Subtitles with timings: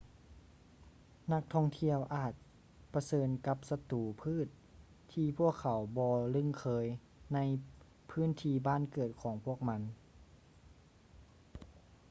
[1.33, 2.33] ນັກທ່ອງທ່ຽວອາດ
[2.93, 4.47] ປະເຊີນກັບສັດຕູພືດ
[5.11, 6.85] ທີ່ພວກເຂົາບໍ່ລຶ້ງເຄີຍ
[7.33, 7.39] ໃນ
[8.09, 9.81] ພື້ນທີ່ບ້ານເກີດຂອງພວກມັນ